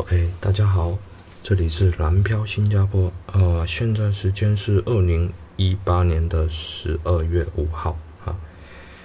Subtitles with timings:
[0.00, 0.96] OK，大家好，
[1.42, 8.34] 这里是蓝飘新加坡，呃，现在时间是二零一八年的十二月五号啊。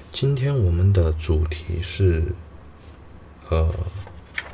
[0.10, 2.24] 今天我们的主题是，
[3.50, 3.76] 呃，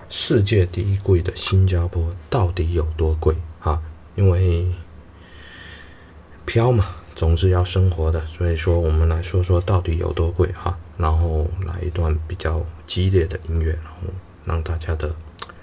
[0.09, 3.79] 世界第一贵的新加坡到底有多贵啊？
[4.15, 4.65] 因为
[6.47, 10.75] 飘嘛，总是要生活的，所以说我们来说说到底有多贵哈。
[10.97, 14.11] 然后来一段比较激烈的音乐，然后
[14.43, 15.15] 让大家的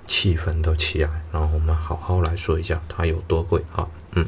[0.09, 3.87] 气氛都起来，然后我们好好来说一下它有多贵啊。
[4.15, 4.25] 嗯。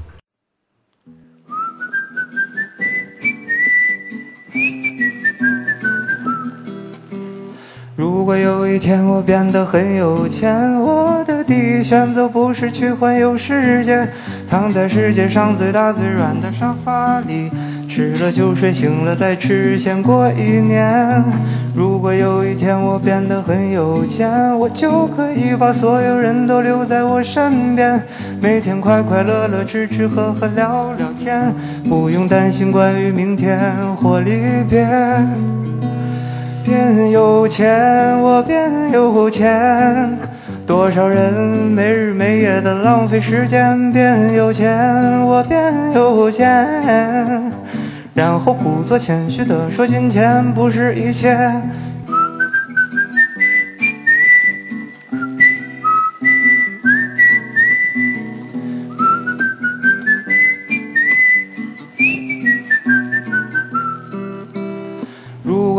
[7.96, 14.06] 如果有一天我变得很有钱，我的第一选择不是去环游世界，
[14.46, 17.50] 躺在世界上最大最软的沙发里。
[17.90, 21.24] 吃了就睡，醒了再吃，先过一年。
[21.74, 28.00] 如果有一天我变得很有钱，我就可以把所有人都留在我身边，
[28.40, 31.52] 每天快快乐乐吃吃喝喝聊聊天，
[31.88, 33.58] 不用担心关于明天
[33.96, 34.86] 或离别。
[36.64, 40.16] 变有钱，我变有钱，
[40.64, 43.90] 多少人没日没夜的浪费时间。
[43.90, 47.52] 变有钱，我变有钱。
[48.20, 51.34] 然后故作谦虚地说：“金钱不是一切。”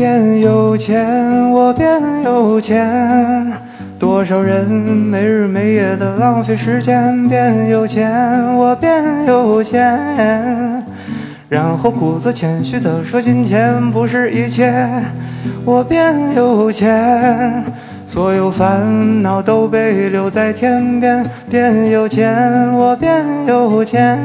[0.00, 2.90] 变有钱，我变有钱，
[3.98, 7.28] 多少人没日没夜的浪费时间。
[7.28, 8.10] 变有钱，
[8.56, 10.82] 我变有钱，
[11.50, 14.72] 然后故作谦虚地说：“金钱不是一切。”
[15.66, 17.62] 我变有钱，
[18.06, 21.22] 所有烦恼都被留在天边。
[21.50, 24.18] 变有钱，我变有钱，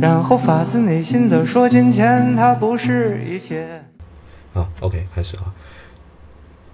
[0.00, 3.66] 然后发自内心地说：“金钱它不是一切。”
[4.52, 5.54] 好，OK，开始啊。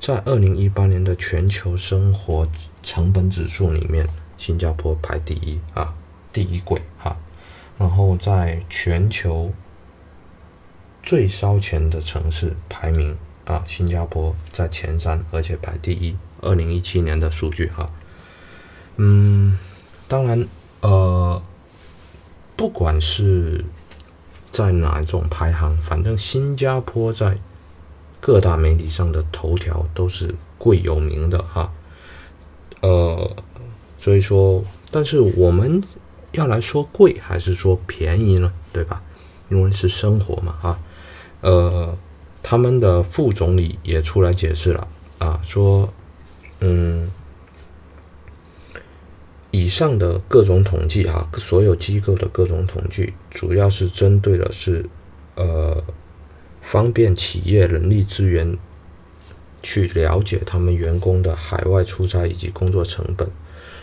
[0.01, 2.49] 在二零一八年的全球生活
[2.83, 5.95] 成本指数里面，新加坡排第一啊，
[6.33, 7.17] 第一贵哈。
[7.79, 9.53] 然后在全球
[11.03, 16.17] 最烧钱的城市排名啊，新加坡在前三，而且排第一。
[16.41, 17.91] 二零一七年的数据哈。
[18.97, 19.59] 嗯，
[20.07, 20.47] 当然
[20.81, 21.43] 呃，
[22.57, 23.65] 不管是
[24.51, 27.39] 在哪一种排行，反正新加坡在
[28.29, 31.73] 各大媒体上的头条都是贵有名的哈，
[32.83, 33.37] 呃，
[33.99, 35.83] 所以说，但是我们
[36.33, 38.53] 要来说贵还是说便宜呢？
[38.71, 39.01] 对吧？
[39.49, 40.79] 因为是生活嘛，哈，
[41.41, 41.97] 呃，
[42.43, 45.91] 他们的副总理也出来解释了啊，说，
[46.61, 47.11] 嗯，
[49.51, 54.85] 以上的各种统计哈，所有机构的各种统计，主要是针对的是，
[55.37, 55.83] 呃。
[56.71, 58.59] 方便企业人力资源
[59.63, 63.27] 去了解他们员工的海外出差以及工作成本，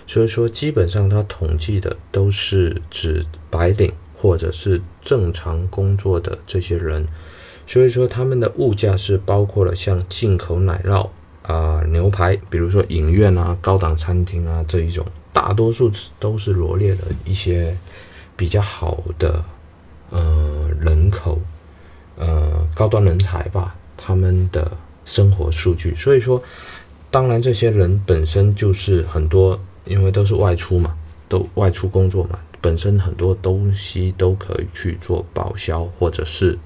[0.05, 7.07] 所以说基本上他统计的都是指白领或者是正常工作的这些人，
[7.65, 11.09] 所以说他们的物价是包括了像进口奶酪
[11.41, 15.03] 啊、牛排，比如说影院啊、高档餐厅啊这一种，
[15.33, 17.75] 大多数都是罗列的一些
[18.37, 19.43] 比较好的
[20.11, 21.41] 呃人口。
[22.17, 24.71] 呃，高端人才吧，他们的
[25.03, 25.93] 生活数据。
[25.95, 26.41] 所以说，
[27.11, 30.95] 当然这些人本身就是很多，因为都是外出嘛，
[31.27, 36.57] 都外出工作嘛，本身很多东西都可以去做报销，或者是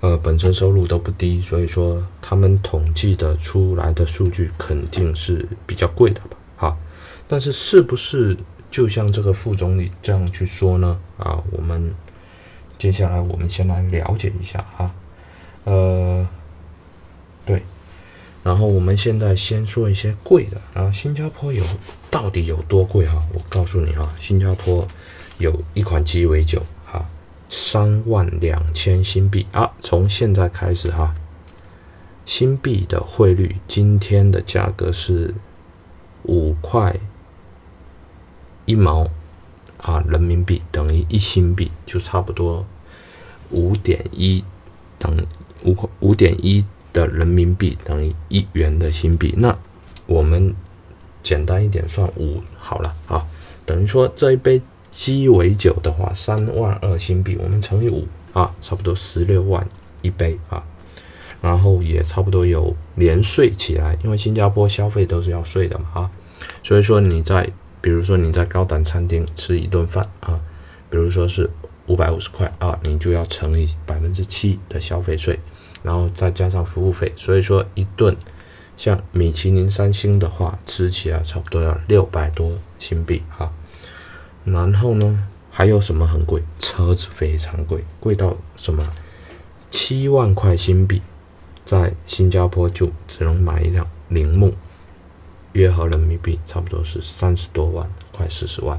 [0.00, 6.36] 呃本身收入都不低，所以说他们统计的出来的数据肯定是比较贵的吧？
[6.56, 6.76] 哈，
[7.28, 8.34] 但是是不是
[8.70, 10.98] 就像这个副总理这样去说呢？
[11.18, 11.94] 啊，我们。
[12.78, 14.90] 接下来我们先来了解一下哈，
[15.64, 16.28] 呃，
[17.46, 17.62] 对，
[18.44, 21.64] 然后我们现在先说一些贵的，啊新加坡有
[22.10, 23.24] 到底有多贵哈？
[23.32, 24.86] 我告诉你哈，新加坡
[25.38, 27.06] 有一款鸡尾酒哈，
[27.48, 31.14] 三万两千新币啊，从现在开始哈，
[32.26, 35.34] 新币的汇率今天的价格是
[36.24, 36.94] 五块
[38.66, 39.08] 一毛。
[39.86, 42.66] 啊人民币等于一新币，就差不多
[43.50, 44.42] 五点一
[44.98, 45.16] 等
[45.64, 49.32] 五五点一的人民币等于一元的新币。
[49.38, 49.56] 那
[50.06, 50.52] 我们
[51.22, 53.24] 简单一点算五好了啊，
[53.64, 54.60] 等于说这一杯
[54.90, 59.64] 鸡尾酒的话，三万二新币，我们乘以五啊，差不多十六万
[60.02, 60.64] 一杯啊。
[61.42, 66.10] 然后也差不多有连税起来，因为新加坡消费都是要税的嘛啊，
[66.64, 67.48] 所以说你在
[67.86, 70.40] 比如说你在高档餐厅吃一顿饭啊，
[70.90, 71.48] 比如说是
[71.86, 75.38] 五百五十块啊，你就要乘以百分之七的消费税，
[75.84, 78.16] 然后再加上服务费，所以说一顿
[78.76, 83.52] 像米其林三星的话，吃起来差不多要六百多新币哈。
[84.44, 85.22] 然后呢，
[85.52, 86.42] 还有什么很贵？
[86.58, 88.82] 车子非常贵，贵到什么？
[89.70, 91.00] 七万块新币。
[91.64, 94.52] 在新加坡就只能买一辆铃木，
[95.56, 98.78] 约合人民币差不多是三十多万，快四十万。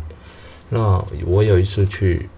[0.70, 2.30] 那我有一次去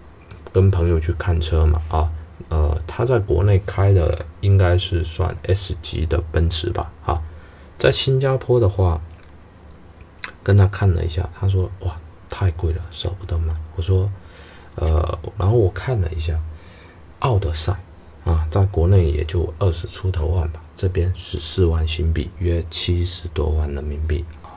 [0.50, 2.10] 跟朋友去看车嘛，啊，
[2.48, 7.20] 呃，他在国内开的应该是算 S 级的奔驰吧，啊，
[7.76, 8.98] 在新加坡的话，
[10.42, 11.94] 跟他看了一下，他说哇，
[12.30, 13.54] 太贵了，舍不得买。
[13.76, 14.10] 我说，
[14.76, 16.40] 呃，然后我看了一下，
[17.18, 17.78] 奥德赛。
[18.24, 24.52] 啊，在国内也就二十出头万吧，这边十四万新币，约七十多万人民币啊，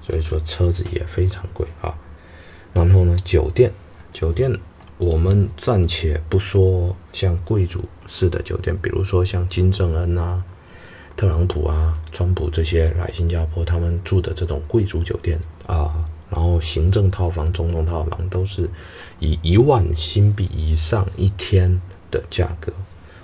[0.00, 1.92] 所以说车子也非常贵啊。
[2.72, 3.72] 然后呢，酒店，
[4.12, 4.56] 酒店
[4.96, 10.44] 我们暂且不说像贵族式的酒店，比如说像金正恩啊、
[11.16, 18.70] 特朗普啊、川普这些来新加坡，他们住的这种贵族酒店啊，然后行政套房、总统套房都是
[19.18, 21.80] 以一万新币以上一天。
[22.14, 22.72] 的价格，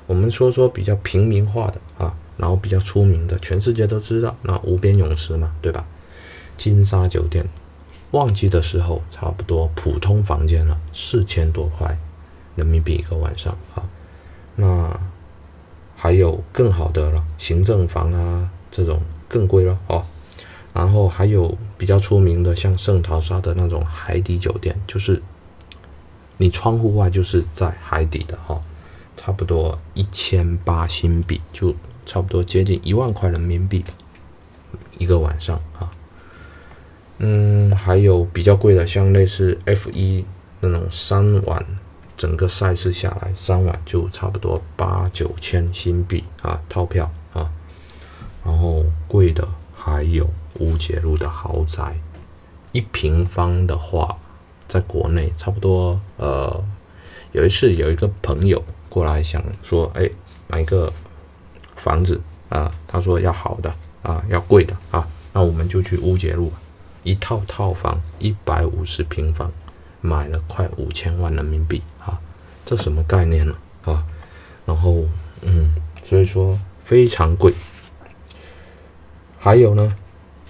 [0.08, 5.86] 我们说说比较平民化的啊，然后比较出名的，全世界都知道，那无边泳池嘛，对吧？
[6.56, 7.46] 金沙酒店，
[8.10, 11.96] 旺季的时候差不多普通房间了四千多块
[12.56, 13.86] 人民币一个晚上啊，
[14.56, 15.00] 那
[15.96, 20.04] 还有更好的了，行政房啊这种更贵了哦，
[20.72, 25.22] 然后还有比较出名的，像圣淘沙的那种海底酒店，就是
[26.38, 28.60] 你窗户外就是在海底的哈。
[29.22, 31.74] 差不多一千八新币，就
[32.06, 33.84] 差不多接近一万块人民币
[34.96, 35.90] 一个晚上啊。
[37.18, 40.24] 嗯，还有比较贵的，像类似 F 一
[40.60, 41.62] 那种三晚，
[42.16, 47.52] 整个赛事下来三晚就差不多八九千新币啊，套票啊。
[48.42, 50.26] 然后贵的还有
[50.60, 51.94] 乌节路的豪宅，
[52.72, 54.16] 一平方的话，
[54.66, 56.64] 在国内差不多呃，
[57.32, 58.64] 有一次有一个朋友。
[58.90, 60.10] 过来想说，哎，
[60.46, 60.92] 买个
[61.76, 62.20] 房子
[62.50, 62.70] 啊？
[62.86, 65.08] 他说要好的啊，要贵的啊。
[65.32, 66.52] 那我们就去乌节路，
[67.04, 69.50] 一套套房一百五十平方，
[70.02, 72.20] 买了快五千万人民币啊！
[72.66, 73.54] 这什么概念呢？
[73.84, 74.04] 啊？
[74.66, 75.04] 然后，
[75.42, 77.54] 嗯，所以说非常贵。
[79.38, 79.96] 还有呢，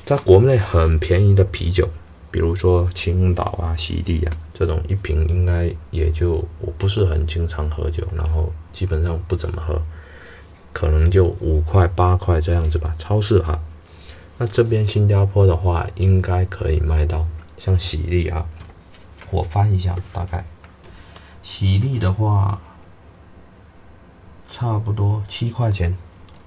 [0.05, 1.89] 在国内很便宜的啤酒。
[2.33, 9.81] 比如说青岛啊、西地啊这种一瓶应该也就我不是很经常喝酒，然后基本上不怎么喝，
[10.75, 12.95] 可能就五块八块这样子吧。
[12.99, 13.59] 超市哈，
[14.37, 18.47] 那这边新加坡的话应该可以卖到像喜力啊，
[19.31, 20.45] 我翻一下大概，
[21.43, 22.61] 喜力的话
[24.47, 25.97] 差不多七块钱，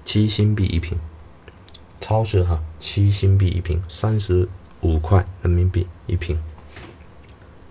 [0.04, 0.96] 七新币一瓶。
[2.00, 4.48] 超市哈，七新币一瓶，三十。
[4.82, 6.38] 五块人民币一瓶，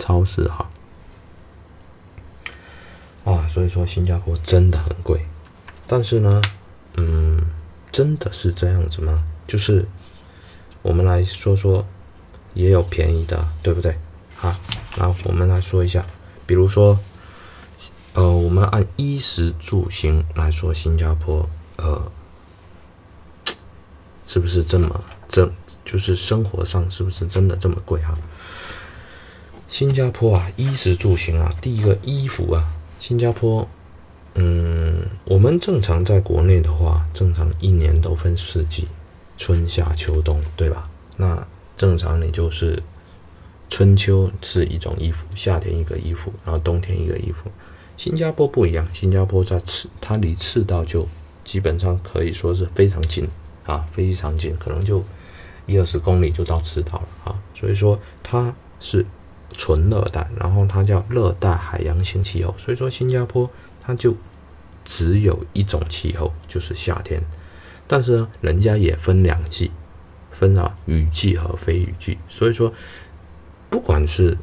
[0.04, 0.70] 超市哈
[3.24, 5.26] 啊，所以说新加坡真的很贵，
[5.88, 6.42] 但是呢，
[6.96, 7.42] 嗯，
[7.90, 9.24] 真的是这样子吗？
[9.48, 9.86] 就是
[10.82, 11.86] 我们来说说，
[12.54, 13.98] 也有便宜的，对不对？
[14.42, 14.60] 啊，
[14.98, 16.06] 那我们来说一下，
[16.46, 17.00] 比如说，
[18.14, 22.12] 呃，我们按衣食住行来说，新加坡呃，
[24.28, 25.50] 是不是这么这？
[25.86, 28.18] 就是生活上是不是真的这么贵哈？
[29.74, 32.64] 新加坡啊，衣食住行啊，第一个衣服啊，
[33.00, 33.68] 新加坡，
[34.36, 38.88] 嗯，我们正常在国内的话，正常一年都分四季，
[39.36, 40.88] 春夏秋冬，对吧？
[41.18, 42.84] 那正常你就是
[43.68, 47.50] 春秋是一种衣服，夏天一个衣服，然后冬天一个衣服。
[47.98, 51.08] 新加坡不一样，新加坡在赤，它离赤道就
[51.44, 53.28] 基本上可以说是非常近
[53.66, 55.04] 啊，非常近，可能就。
[55.66, 59.06] 一二十公里就到赤道了啊，所以说它是
[59.54, 63.50] 纯热带，然后它叫热带海洋性气候，所以说新加坡
[63.82, 64.16] 它就
[64.84, 67.24] 只有一种气候，就是夏天。
[67.88, 69.72] 但是呢，人家也分两季，
[70.32, 72.74] 分啊雨季和非雨季，所以说
[73.70, 74.38] 不管是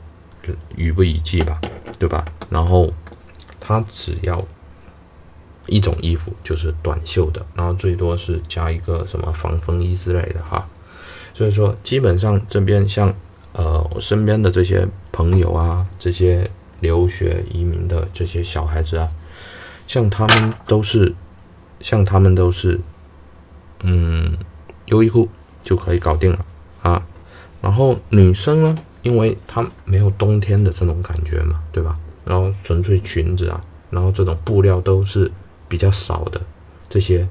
[0.76, 1.60] 雨不雨季吧，
[1.98, 2.24] 对吧？
[2.48, 2.92] 然后
[3.58, 4.46] 它只要
[5.66, 10.68] 一种衣服就是短袖的，然后最多是加一个什么防风衣之类的哈。
[11.32, 13.14] 所以说，基本上这边像
[13.52, 19.08] 呃我身边的这些朋友啊，这些留学移民的这些小孩子啊，
[19.86, 21.14] 像他们都是，
[21.80, 22.80] 像他们都是，
[23.82, 24.36] 嗯，
[24.86, 25.28] 优衣库
[25.62, 26.38] 就可以搞定了
[26.82, 27.02] 啊。
[27.60, 31.98] 然后女生呢，因为她没有冬天的这种感觉嘛，对吧？
[32.24, 35.30] 然后纯粹裙子啊，然后这种布料都是
[35.68, 36.40] 比较少的，
[36.88, 37.28] 这些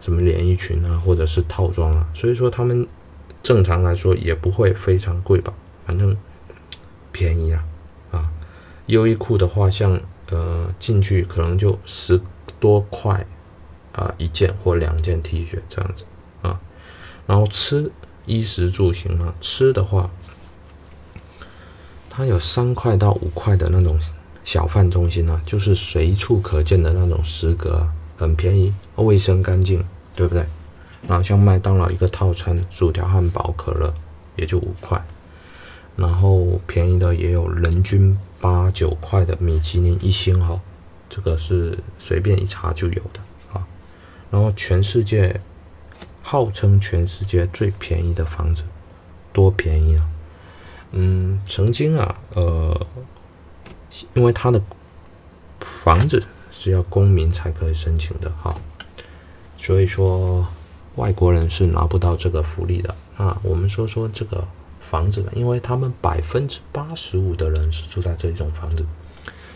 [0.00, 2.86] 什么连衣裙啊，或者是套装啊，所以说他们
[3.48, 5.54] 正常来说也不会非常贵吧，
[5.86, 6.14] 反正
[7.10, 7.64] 便宜啊
[8.10, 8.30] 啊。
[8.84, 12.20] 优衣库的话，像呃进去可能就十
[12.60, 13.24] 多块
[13.92, 16.04] 啊一件或两件 T 恤这样子
[16.42, 16.60] 啊，
[17.26, 17.90] 然后吃。
[18.26, 20.10] 衣食住行嘛，吃的话，
[22.10, 23.98] 它有三块到五块的那种
[24.44, 27.88] 小贩中心啊，就是随处可见的那种食阁，
[28.18, 29.82] 很便宜，卫生干净，
[30.14, 30.44] 对不对？
[31.06, 33.94] 然后像麦当劳一个套餐，薯条、汉堡、可乐
[34.36, 35.00] 也就五块，
[35.96, 40.60] 然后便宜的也有人均八九块的米其林一星哈，
[41.08, 43.20] 这个是随便一查就有的
[43.52, 43.66] 啊。
[44.30, 45.40] 然后全世界。
[46.20, 48.62] 号称全世界最便宜的房子，
[49.32, 50.06] 多便宜啊！
[50.90, 52.86] 嗯，曾经啊，呃，
[54.12, 54.60] 因为他的
[55.60, 58.54] 房子是要公民才可以申请的哈，
[59.56, 60.46] 所以说
[60.98, 63.40] 外国人是拿不到这个福利的啊。
[63.42, 64.46] 我们说说这个
[64.80, 68.84] 房子吧，因为他们百分之八十五的人是住在这种房子，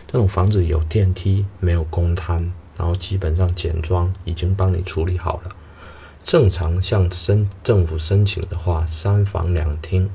[0.07, 5.51] 这种房子有电梯，没有公摊，然后基本上简装已经帮你处理好了。
[6.23, 10.09] 正常向申政府申请的话，三房两厅，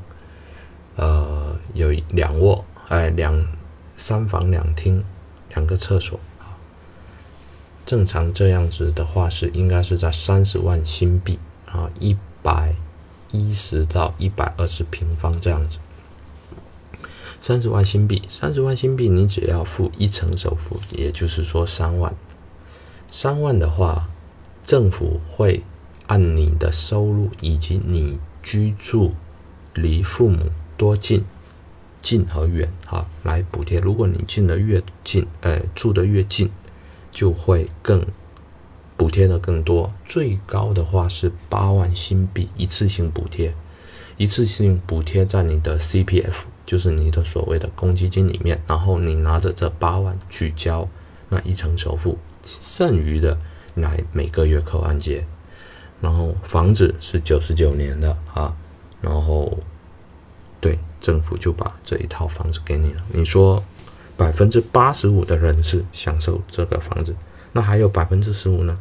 [0.96, 3.44] 呃，有两卧，哎，两
[3.98, 5.04] 三房两厅，
[5.50, 6.18] 两个厕所。
[7.88, 12.74] 正常这样子的话是应该是在三十万新币啊，一百
[13.32, 15.78] 一十到一百二十平方这样子。
[17.40, 22.14] 三十万新币，三十万新币，你只要付一成首付，也就是说三万。
[23.10, 24.10] 三万的话，
[24.62, 25.64] 政府会。
[26.08, 29.12] 按你的收入以及你居住
[29.74, 31.22] 离父母多近，
[32.00, 33.78] 近和远哈来补贴。
[33.78, 36.48] 如果你近的越近，呃，住的越近，
[37.18, 38.06] 就会更
[38.96, 39.92] 补贴的更多。
[40.06, 43.52] 最高的话是八万新币一次性补贴，
[44.16, 46.32] 一次性补贴在你的 CPF，
[46.64, 50.88] 就是你的所谓的公积金里面，然后你拿着这八万去交
[51.28, 53.36] 那一层首付，剩余的
[53.74, 55.26] 来每个月扣按揭。
[56.00, 58.54] 然后房子是九十九年的啊，
[59.00, 59.58] 然后
[60.60, 63.02] 对政府就把这一套房子给你了。
[63.12, 63.60] 你说
[64.18, 67.14] 百分之八十五的人是享受这个房子，
[67.52, 68.76] 那还有百分之十五呢？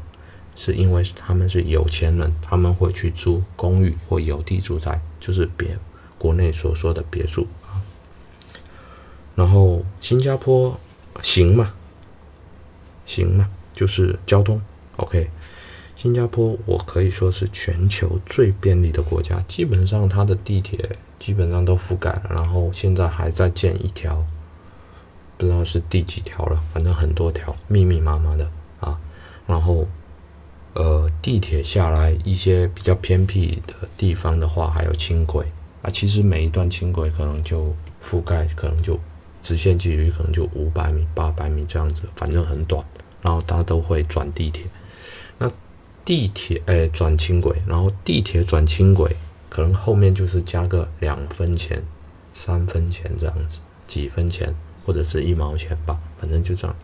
[0.56, 5.78] 是因为他们是有钱人，他们会去租公寓或有地住宅，就是别
[6.18, 7.78] 国内所说的别墅啊。
[9.36, 10.80] 然后新加坡
[11.22, 11.72] 行吗？
[13.06, 13.48] 行吗？
[13.76, 14.60] 就是交通
[14.96, 15.30] OK。
[15.96, 19.40] 新加坡，我可以说是全球最便利的国家。
[19.48, 24.26] 基本上，它的地铁基本上都覆盖了，然后现在还在建一条，
[25.38, 29.00] 不知道是第几条了，反正很多条，密密麻麻的啊。
[29.46, 29.88] 然后，
[30.74, 35.46] 呃，地铁下来一些比较偏僻的地方的话，还有轻轨
[35.82, 35.90] 啊。
[35.90, 39.00] 其实每一段轻轨可能就覆盖，可能就
[39.44, 42.84] 直线距离可能就五百米、八百米这样子，反正很短。
[43.22, 44.66] 然后大家都会转地铁。
[45.38, 45.52] 那
[46.04, 49.16] 地铁哎转轻轨，然后地铁转轻轨，
[49.50, 51.84] 可能后面就是加个两分钱、
[52.34, 54.54] 三分钱这样子，几分钱
[54.88, 56.76] 或者是一毛钱吧，反正就这样。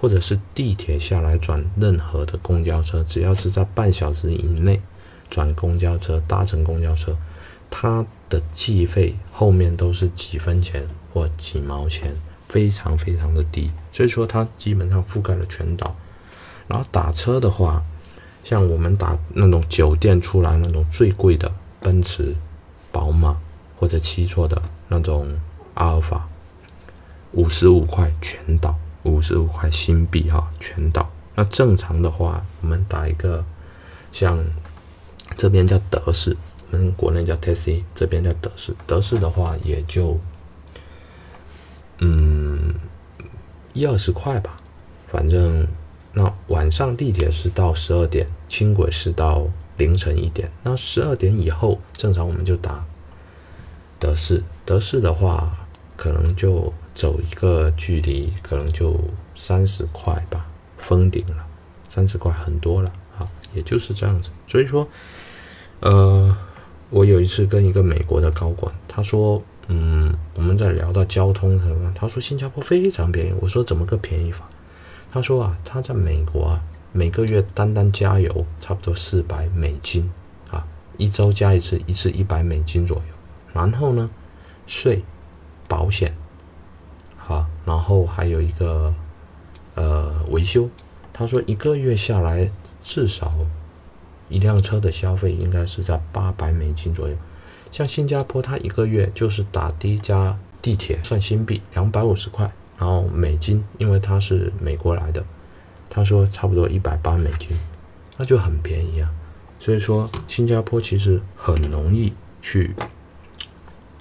[0.00, 4.82] 或者是地铁下来转任何的公交车，只要是在半小时以内
[5.30, 7.16] 转公交车、搭乘公交车，
[7.70, 12.14] 它的计费后面都是几分钱或几毛钱，
[12.48, 13.70] 非常非常的低。
[13.92, 15.94] 所以说它基本上覆盖了全岛。
[16.66, 17.82] 然后打车的话。
[18.44, 22.34] 像我们打那种酒店出来那种最贵的奔驰、
[22.90, 23.36] 宝马
[23.78, 25.28] 或者七座的那种
[25.74, 26.28] 阿尔法，
[27.32, 31.10] 五十五块全倒，五十五块新币哈全倒。
[31.34, 33.44] 那正常的话，我们打一个
[34.10, 34.44] 像
[35.36, 36.36] 这边叫德式，
[36.70, 38.74] 我们国内叫 taxi，这边叫德式。
[38.86, 40.18] 德式的话也就
[41.98, 42.74] 嗯
[43.72, 44.56] 一二十块吧，
[45.10, 45.66] 反正。
[46.14, 49.48] 那晚上地铁是到十二点，轻轨是到
[49.78, 50.52] 凌晨一点。
[50.62, 52.84] 那十二点以后，正常我们就打
[53.98, 54.44] 德士。
[54.66, 59.00] 德士的话，可能就走一个距离，可能就
[59.34, 60.46] 三十块吧，
[60.78, 61.46] 封顶了，
[61.88, 64.30] 三十块很多了啊，也就是这样子。
[64.46, 64.86] 所以说，
[65.80, 66.36] 呃，
[66.90, 74.48] 我有一次跟一个美国的高管，他说，嗯，我们在聊到交通什么，他说新加坡非常便宜，我说怎么个便宜法？
[75.10, 76.60] 他说啊，他在美国啊，
[76.92, 80.10] 每个月单单加油差不多四百美金
[80.50, 80.66] 啊，
[80.98, 83.14] 一周加一次，一次一百美金左右，
[83.52, 84.10] 然后呢，
[84.66, 85.02] 税。
[85.68, 86.14] 保险，
[87.32, 88.94] 啊，然后还有一个
[89.74, 90.68] 呃维修，
[91.12, 92.50] 他说一个月下来
[92.82, 93.32] 至少
[94.28, 97.16] 一辆车的消费应该是在八百美金左右。
[97.70, 105.24] 像新加坡，他一个月就是打的加地铁算新币两百五十块，然后美金，因为他是美国来的，
[105.88, 107.56] 他说差不多一百八美金，
[108.18, 109.10] 那就很便宜啊。
[109.58, 112.12] 所以说新加坡其实很容易
[112.42, 112.74] 去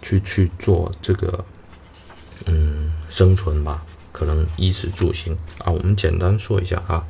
[0.02, 1.46] 去去做这个。
[2.48, 7.05] 嗯，生存吧，可能衣食住行啊，我们简单说一下啊。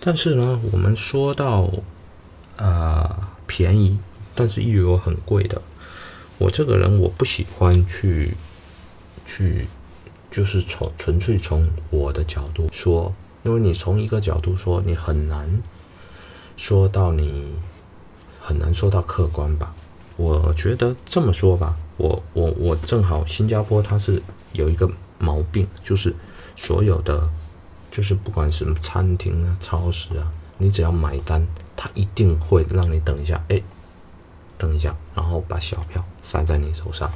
[0.00, 1.70] 但是呢，我们说到
[2.56, 3.98] 啊便宜，
[4.34, 5.60] 但是又有很贵的。
[6.38, 8.36] 我这个人我不喜欢去
[9.26, 9.66] 去，
[10.30, 15.62] 就是从纯粹从我的角度说，因为你从一个角度说，你很难
[16.56, 17.52] 说到你
[18.40, 19.74] 很难说到客观吧。
[20.16, 24.22] 我觉得这么说吧，我我我正好新加坡它是。
[24.52, 26.14] 有一个毛病，就是
[26.56, 27.28] 所有的，
[27.90, 33.60] 就是不管什么餐厅啊、超市啊，你只要买单，他一定会让你等一下，哎，
[34.58, 37.10] 等一下，然后把小票塞在你手上。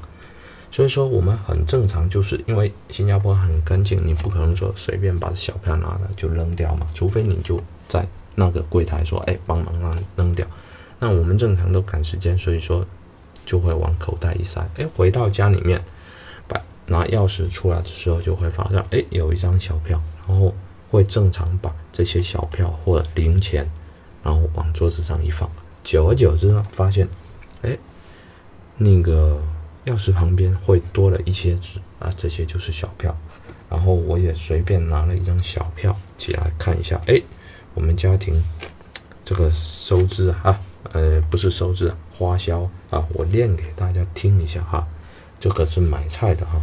[0.71, 10.47] 所以说，我们很正常，就是因为新加坡很干净，你不可能说随便把小票拿了就扔掉嘛，除非你就在那个柜台说，哎，帮忙让扔掉。
[10.99, 12.85] 那我们正常都赶时间，所以说
[13.47, 15.81] 就会往口袋一塞，哎，回到家里面。
[16.87, 20.55] 拿钥匙出来的时候，就会发现，哎，有一张小票，然后
[20.91, 23.69] 会正常把这些小票或零钱，
[24.23, 25.51] 然后往桌子上一放。
[25.83, 27.09] 久而久之呢，发现，
[27.63, 27.77] 哎，
[28.77, 29.41] 那个
[29.87, 33.17] 钥匙旁边会多了一些纸啊，这些就是小票。
[33.71, 37.21] 然后我也随便拿了一张小票起来看一下，哎，
[37.75, 38.41] 我们家庭
[39.25, 40.61] 这个收支啊，
[40.93, 44.87] 呃，不是收支，花销啊，我念给大家听一下哈，
[45.41, 46.61] 这个是买菜的哈。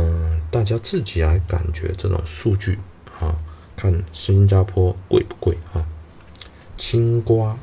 [0.00, 2.78] 嗯，大家自己来感觉这种数据
[3.18, 3.34] 啊，
[3.74, 5.84] 看新加坡贵不贵啊？
[6.76, 7.58] 青瓜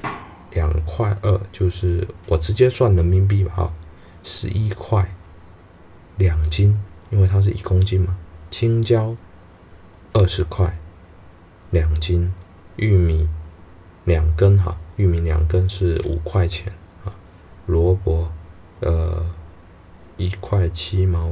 [0.51, 3.73] 两块二，就是我直接算人民币吧哈，
[4.21, 5.09] 十一块
[6.17, 6.77] 两斤，
[7.09, 8.17] 因为它是一公斤嘛。
[8.51, 9.15] 青椒
[10.11, 10.77] 二十块
[11.71, 12.33] 两斤，
[12.75, 13.29] 玉米
[14.03, 16.73] 两根哈，玉米两根是五块钱
[17.05, 17.15] 啊。
[17.65, 18.29] 萝卜
[18.81, 19.25] 呃
[20.17, 21.31] 一块七毛。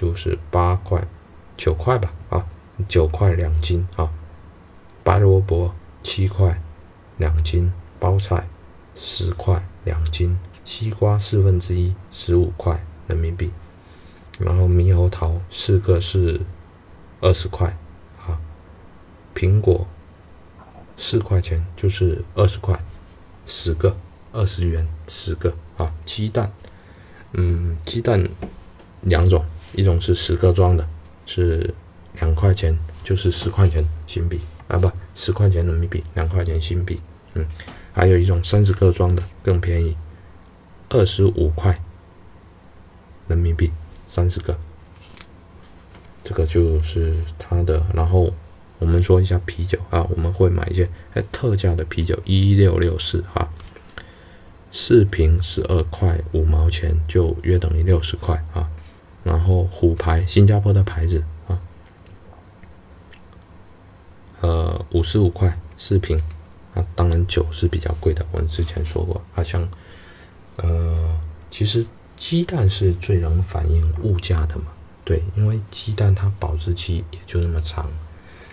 [0.00, 1.04] 就是八块、
[1.56, 2.46] 九块吧，啊，
[2.88, 4.08] 九块两斤啊。
[5.02, 6.62] 白萝卜七块
[7.16, 8.46] 两斤，包菜
[8.94, 13.50] 十块两斤，西瓜四分之一十五块人民币。
[14.38, 16.40] 然后猕猴桃四个是
[17.20, 17.76] 二十块
[18.20, 18.38] 啊。
[19.34, 19.84] 苹果
[20.96, 22.78] 四块钱就是二十块，
[23.48, 23.96] 十个
[24.30, 25.92] 二十元十个啊。
[26.04, 26.52] 鸡蛋，
[27.32, 28.28] 嗯，鸡蛋
[29.00, 29.44] 两种。
[29.74, 30.88] 一种是十个装的，
[31.26, 31.72] 是
[32.20, 36.98] 两块钱，就是十块钱新币啊，不，十块钱人民币，两块钱新币。
[37.34, 37.46] 嗯，
[37.92, 39.96] 还有一种三十个装的更便宜，
[40.88, 41.78] 二十五块
[43.26, 43.70] 人民币
[44.06, 44.58] 三十个。
[46.24, 47.86] 这个就是它的。
[47.94, 48.32] 然后
[48.78, 53.48] 我们说一下啤酒啊，我们会买一些哎特价的啤酒，一六六四哈，
[54.72, 58.68] 四瓶十二块五毛钱，就约等于六十块啊。
[59.28, 61.60] 然后虎牌，新加坡的牌子啊，
[64.40, 66.18] 呃，五十五块四瓶
[66.72, 66.82] 啊。
[66.96, 69.42] 当然酒是比较贵的，我们之前说过啊。
[69.42, 69.68] 像
[70.56, 71.84] 呃，其实
[72.16, 74.72] 鸡蛋是最能反映物价的嘛，
[75.04, 77.86] 对，因为鸡蛋它保质期也就那么长，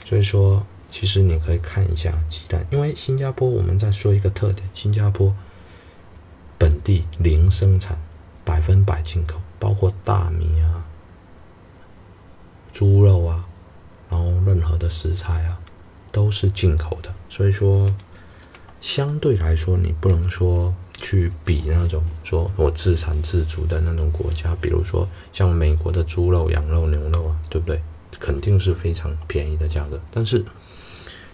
[0.04, 5.34] 所以说其实你可以看一下鸡蛋，因为新加坡我们再说一个特点，新加坡
[6.58, 7.98] 本地零生产，
[8.44, 9.40] 百分百进口。
[9.66, 10.86] 包括大米啊、
[12.72, 13.44] 猪肉啊，
[14.12, 15.60] 然后任何的食材啊，
[16.12, 17.12] 都是进口的。
[17.30, 17.92] 所以说，
[18.80, 27.82] 相对来说，你不能说去比那种说我自产自足的那种国家，比如说像美国的猪肉、羊肉、牛肉啊，对不对？
[28.20, 30.00] 肯定是非常便宜的价格。
[30.12, 30.46] 但是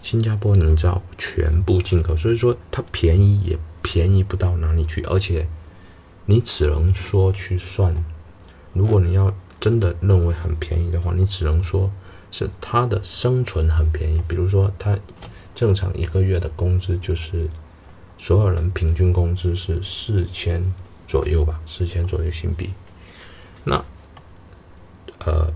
[0.01, 5.45] 新加坡，你知道全部进口，所以说它便宜也便宜不到哪里去，而且
[6.27, 7.93] 你只能说去算。
[8.73, 11.91] 如果你要真的认为很便宜的话，你只能说
[12.31, 14.21] 是他的生存很便宜。
[14.27, 14.97] 比如说，他
[15.53, 17.49] 正常一个月的工资就是
[18.17, 20.63] 所有人平均工资是四千
[21.05, 22.69] 左右吧，四千左右新币。
[23.63, 23.83] 那
[25.25, 25.51] 呃，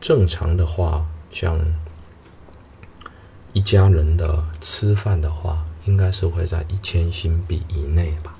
[0.00, 1.58] 正常的话，像
[3.52, 8.34] 一家人的吃饭的话，应该是会在一千新币以内吧？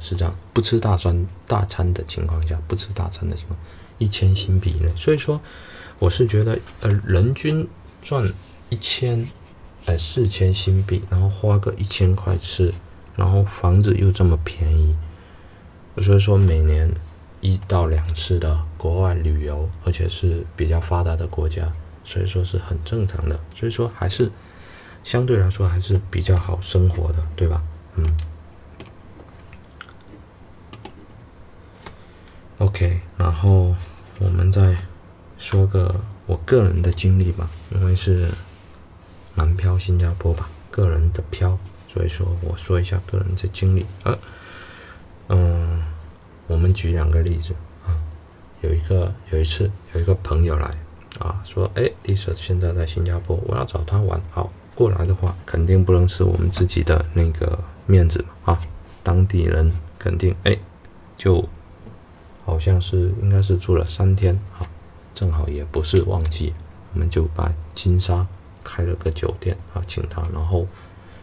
[0.00, 3.58] 是这样，不吃大餐大餐的情况下，不吃大餐的情况，
[3.98, 4.90] 一千新币以内。
[4.96, 5.40] 所以说，
[5.98, 7.66] 我是觉得，呃，人均
[8.02, 8.26] 赚
[8.68, 9.26] 一千，
[9.86, 12.72] 呃，四千新币，然后花个一千块吃，
[13.16, 14.96] 然后房子又这么便宜，
[16.02, 16.92] 所以说每年
[17.40, 21.72] 一到两次的国外旅游，而且是比较发达的国家，
[22.04, 23.38] 所以说是很正常的。
[23.52, 24.30] 所以说还是
[25.02, 27.62] 相对来说还是比较好生活的，对吧？
[27.96, 28.04] 嗯。
[32.58, 33.72] OK，然后
[34.18, 34.76] 我们再
[35.38, 35.94] 说个
[36.26, 38.28] 我个人的经历吧，因为是
[39.36, 43.86] 南漂新加坡吧，个人的漂，所以说我说一下个人的经历。
[44.02, 44.18] 呃，
[45.28, 45.84] 嗯，
[46.48, 47.54] 我们举两个例子
[47.86, 47.94] 啊，
[48.62, 50.76] 有一个有一次有一个朋友来
[51.20, 58.60] 啊，说，哎，，Lisa 现在在新加坡，我要找他玩，好，过来的话肯定不能是我们自己的那个面子嘛啊，
[59.04, 60.58] 当地人肯定哎
[61.16, 61.48] 就。
[62.48, 64.64] 好像是应该是住了三天啊，
[65.12, 66.54] 正好也不是旺季，
[66.94, 68.26] 我们就把金沙
[68.64, 70.66] 开了个酒店啊，请他，然后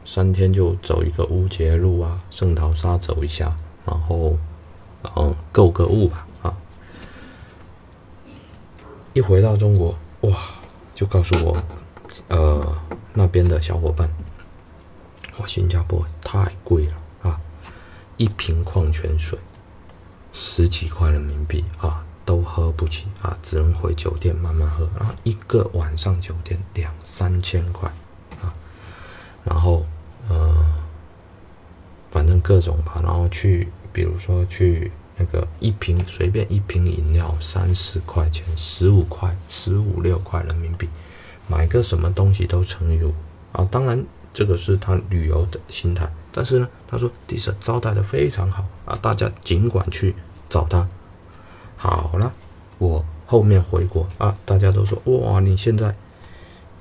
[0.06, 3.58] 三天就走一个乌节路啊，圣淘沙走一下，
[3.88, 4.38] 然后
[5.16, 6.56] 嗯购个物吧啊。
[9.14, 10.32] 一回到中国哇，
[10.94, 11.58] 就告诉我
[12.28, 12.78] 呃
[13.16, 14.08] 那边的小伙伴，
[15.40, 17.42] 哇新加坡太贵了啊，
[18.18, 19.40] 一瓶矿泉水。
[20.38, 24.86] 十几块人民币啊，都喝不起啊，只能回酒店慢慢喝。
[25.00, 27.90] 然后一个晚上酒店两三千块
[28.42, 28.54] 啊，
[29.46, 29.86] 然后
[30.28, 30.54] 呃，
[32.12, 32.98] 反正各种吧。
[33.02, 40.90] 然后去，比如说去那个一瓶随便一瓶饮料三十块钱，十五块、十五六块人民币，
[41.48, 43.14] 买个什么东西都乘以五
[43.54, 43.66] 啊。
[43.72, 50.14] 当然这个是他旅游的心态，但是呢，他说迪舍招待的非常好啊，大家尽管去。
[50.48, 50.88] 找他，
[51.76, 52.32] 好了，
[52.78, 55.94] 我后面回国啊，大家都说哇，你现在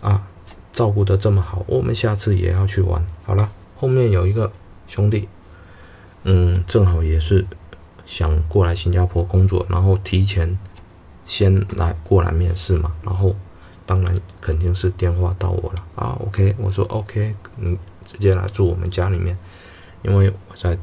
[0.02, 0.22] 啊
[0.70, 3.04] 照顾的这么好，我们下次也要去玩。
[3.24, 4.52] 好了，后面有一个
[4.86, 5.28] 兄弟，
[6.24, 7.46] 嗯，正好也是
[8.04, 10.56] 想过来新加坡工作，然后提前
[11.24, 13.34] 先来过来面试嘛，然后
[13.86, 19.36] 当然肯定是电话到我了啊，OK，我说 OK，你直接来住我们家里面，
[20.02, 20.78] 因为我在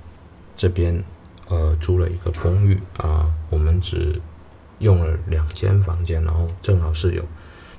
[0.56, 1.04] 这边。
[1.48, 4.22] 呃，租了一个公寓啊，我们只
[4.80, 7.26] 用了两间房间，然后正好是有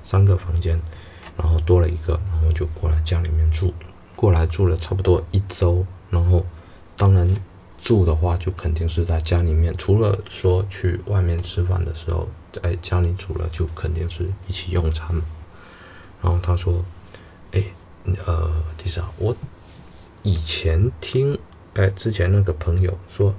[0.03, 0.79] 三个房间，
[1.35, 3.73] 然后多了一个，然后就过来家里面住，
[4.15, 6.45] 过来住了差不多一周，然后
[6.95, 7.27] 当然
[7.81, 15.19] 住的话就肯定是在家里面，除了说去外面吃饭的时候在家里煮了，就肯定是一起用餐。
[16.21, 16.85] 然后他说
[17.53, 17.63] ：“哎，
[18.25, 19.35] 呃，第三，我
[20.23, 21.37] 以前听
[21.73, 23.33] 哎之前那个朋友说。”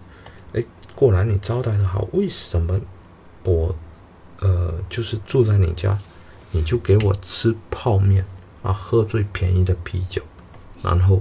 [0.54, 2.80] 哎过来你招待的好，为什么
[3.42, 3.74] 我
[4.38, 5.98] 呃就是住在你家，
[6.52, 8.24] 你就给我吃泡面
[8.62, 10.22] 啊，喝最便宜的啤酒，
[10.82, 11.20] 然后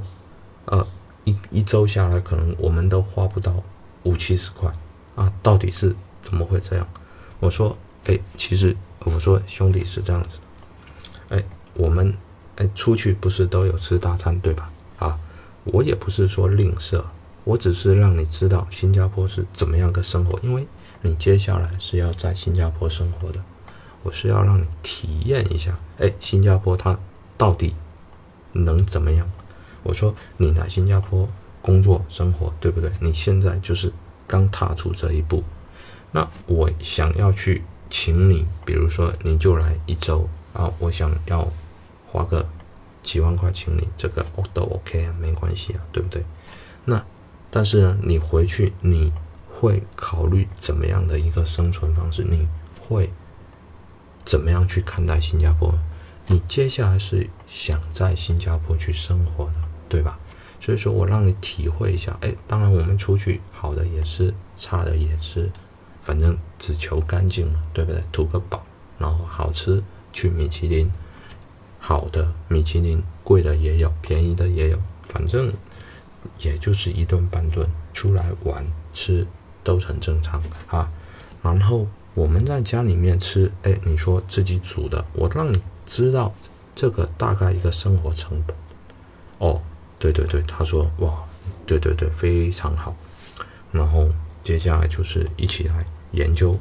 [0.66, 0.88] 呃
[1.24, 3.64] 一一周下来可能我们都花不到
[4.04, 4.72] 五七十块
[5.16, 6.88] 啊，到底是怎么会这样？
[7.40, 7.76] 我说
[8.06, 10.38] 哎，其实我说兄弟是这样子，
[11.30, 12.16] 哎我们
[12.58, 14.72] 哎出去不是都有吃大餐对吧？
[15.00, 15.20] 啊，
[15.64, 17.04] 我也不是说吝啬。
[17.46, 20.66] 我只是让你知道新加坡是怎么样个生活，因为
[21.02, 23.40] 你接下来是要在新加坡生活的，
[24.02, 26.98] 我是要让你体验一下，哎，新加坡它
[27.38, 27.76] 到底
[28.54, 29.30] 能怎么样？
[29.84, 31.28] 我说你来新加坡
[31.62, 32.90] 工作生活，对不对？
[33.02, 33.92] 你现在就是
[34.26, 35.44] 刚踏出这一步，
[36.12, 41.46] 那我想要去请你，比如说你就来一周啊，我想要
[42.14, 42.48] 花个
[43.02, 44.24] 几万块请你，这个
[44.54, 46.24] 都 OK 啊，没关系啊，对不对？
[46.86, 47.04] 那。
[47.56, 49.12] 但是呢，你回去你
[49.48, 52.24] 会考虑怎么样的一个生存方式？
[52.24, 52.48] 你
[52.82, 53.12] 会
[54.26, 55.72] 怎么样去看待新加坡？
[56.26, 59.54] 你接下来是想在新加坡去生活的，
[59.88, 60.18] 对吧？
[60.60, 62.18] 所以说我让你体会一下。
[62.22, 65.52] 哎，当然我们出去好的也是，差的也是，
[66.02, 68.04] 反正只求干净嘛，对不对？
[68.12, 68.66] 图个饱，
[68.98, 70.92] 然后好吃，去米其林，
[71.86, 75.52] 好的米其林，贵的也有，便宜的也有，反正。
[76.40, 79.28] 也就是一顿半顿出来玩吃
[79.62, 80.90] 都很正常啊，
[81.42, 86.34] 然后我们在家里面吃，哎，你说自己煮的，我让你知道
[86.74, 88.56] 这个大概一个生活成本。
[89.40, 89.62] 哦，
[90.00, 91.26] 对对对，他说哇，
[91.68, 92.96] 对对对，非常好。
[93.74, 94.08] 然后
[94.46, 96.58] 接下来就是一起来研究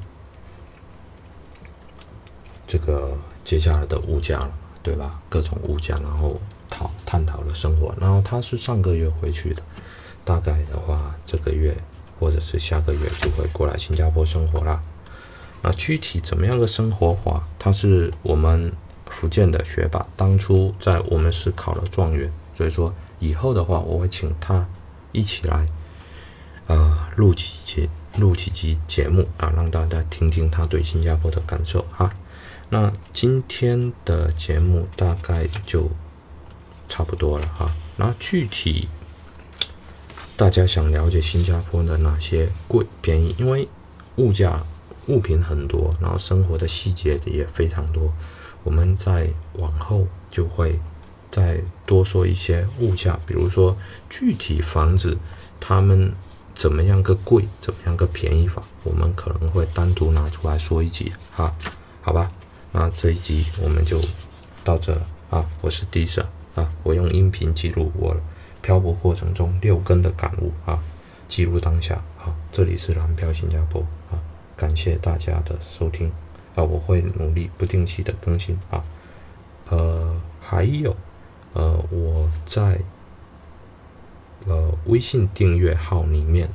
[2.67, 4.53] 这个接下来的物价了，
[4.83, 5.21] 对吧？
[5.29, 7.95] 各种物价，然后讨探讨了生活。
[8.01, 9.63] 然后他是上个月回去的，
[10.25, 11.77] 大概的话这个月
[12.19, 14.83] 或者是下个月就会过来新加坡生活啦。
[15.63, 17.43] 那具体怎么样的生活法？
[17.59, 18.73] 他是我们
[19.07, 24.67] 福建的学霸，当初在我们是考了状元，所以说以后的话，我会请他
[25.13, 25.69] 一起来，
[26.67, 32.13] 呃，录几节录几集节目啊，让大家听听他对新加坡的感受哈。
[32.73, 35.91] 那今天的节目大概就
[36.89, 37.71] 差不多了哈。
[37.97, 38.89] 那具体
[40.39, 43.37] 大家想了解新加坡的哪些贵便宜？
[43.39, 43.69] 因为
[44.17, 44.63] 物价。
[45.09, 48.15] 物品很多，然后生活的细节也非常多。
[48.63, 50.79] 我们在往后就会
[51.29, 53.77] 再多说一些物价，比如说
[54.09, 55.19] 具体房子
[55.59, 56.15] 他们
[56.55, 61.53] 怎么样个贵，怎么样个便宜法，我们可能会单独拿出来说一集哈，
[62.01, 62.31] 好吧？
[62.75, 64.01] 那这一集我们就
[64.65, 65.47] 到这了啊！
[65.61, 68.17] 我是 D 社啊，我用音频记录我
[68.63, 70.83] 漂泊过程中六根的感悟啊，
[71.29, 72.35] 记录当下啊。
[72.51, 74.17] 这里是蓝漂新加坡啊。
[74.57, 76.11] 感谢大家的收听
[76.55, 76.65] 啊！
[76.65, 78.83] 我会努力不定期的更新啊。
[79.69, 80.97] 呃，还有
[81.53, 82.81] 呃，我在
[84.47, 86.49] 呃微信订阅号里面，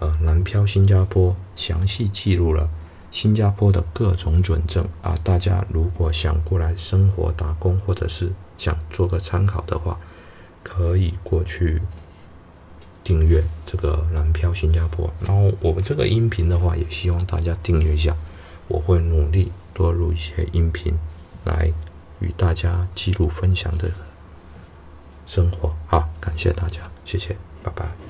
[0.00, 2.68] 呃，南漂新加坡详细记录了
[3.10, 5.18] 新加坡的各种准证啊。
[5.22, 9.98] 大家如果想过来生活打工，或者是想做个参考的话，
[10.62, 11.80] 可以过去。
[13.02, 18.14] 订阅这个蓝漂新加坡，然后我们这个音频的话，也希望大家订阅一下。
[18.68, 20.94] 我会努力多录一些音频，
[21.44, 21.72] 来
[22.20, 23.94] 与大家记录分享这个
[25.26, 25.74] 生活。
[25.86, 28.09] 好，感谢大家，谢谢，拜拜。